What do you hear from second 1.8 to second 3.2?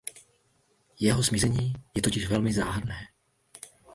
je totiž velmi záhadné.